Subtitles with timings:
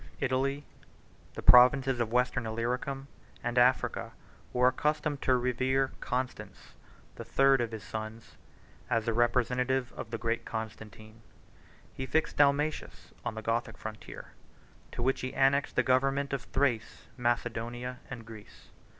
[0.19, 0.65] Italy,
[1.35, 3.07] the Western Illyricum,
[3.43, 4.13] and Africa,
[4.51, 6.73] were accustomed to revere Constans,
[7.17, 8.35] the third of his sons,
[8.89, 11.21] as the representative of the great Constantine.
[11.93, 14.31] He fixed Dalmatius on the Gothic frontier,
[14.91, 18.69] to which he annexed the government of Thrace, Macedonia, and Greece.